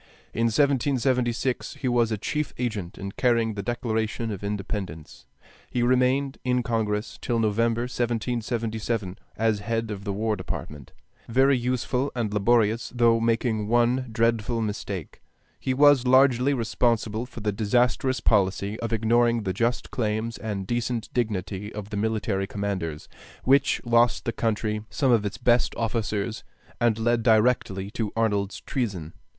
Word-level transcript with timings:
In 0.33 0.45
1776 0.47 1.75
he 1.75 1.87
was 1.87 2.11
a 2.11 2.17
chief 2.17 2.55
agent 2.57 2.97
in 2.97 3.11
carrying 3.11 3.55
a 3.55 3.61
declaration 3.61 4.31
of 4.31 4.43
independence. 4.43 5.27
He 5.69 5.83
remained 5.83 6.39
in 6.43 6.63
Congress 6.63 7.19
till 7.21 7.37
November, 7.37 7.81
1777, 7.81 9.19
as 9.37 9.59
head 9.59 9.91
of 9.91 10.03
the 10.03 10.11
War 10.11 10.35
Department, 10.35 10.91
very 11.27 11.55
useful 11.55 12.11
and 12.15 12.33
laborious 12.33 12.91
though 12.95 13.19
making 13.19 13.67
one 13.67 14.07
dreadful 14.11 14.59
mistake: 14.59 15.21
he 15.59 15.71
was 15.71 16.07
largely 16.07 16.55
responsible 16.55 17.27
for 17.27 17.41
the 17.41 17.51
disastrous 17.51 18.19
policy 18.21 18.79
of 18.79 18.91
ignoring 18.91 19.43
the 19.43 19.53
just 19.53 19.91
claims 19.91 20.39
and 20.39 20.65
decent 20.65 21.13
dignity 21.13 21.71
of 21.71 21.91
the 21.91 21.97
military 21.97 22.47
commanders, 22.47 23.07
which 23.43 23.79
lost 23.85 24.25
the 24.25 24.33
country 24.33 24.83
some 24.89 25.11
of 25.11 25.25
its 25.27 25.37
best 25.37 25.75
officers 25.75 26.43
and 26.79 26.97
led 26.97 27.21
directly 27.21 27.91
to 27.91 28.11
Arnold's 28.15 28.61
treason. 28.61 29.13